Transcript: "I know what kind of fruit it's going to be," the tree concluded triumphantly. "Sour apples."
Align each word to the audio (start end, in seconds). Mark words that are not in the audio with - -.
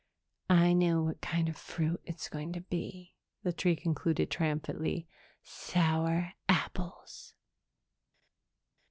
"I 0.49 0.73
know 0.73 1.03
what 1.03 1.21
kind 1.21 1.47
of 1.47 1.55
fruit 1.55 2.01
it's 2.05 2.27
going 2.27 2.53
to 2.53 2.61
be," 2.61 3.13
the 3.43 3.53
tree 3.53 3.75
concluded 3.75 4.31
triumphantly. 4.31 5.07
"Sour 5.43 6.33
apples." 6.49 7.35